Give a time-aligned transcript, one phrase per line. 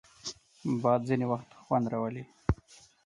[0.81, 2.23] باد ځینې وخت خوند راولي